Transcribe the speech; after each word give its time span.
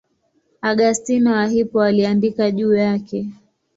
Augustino 0.61 1.31
wa 1.31 1.47
Hippo 1.47 1.81
aliandika 1.83 2.51
juu 2.51 2.73
yake. 2.73 3.27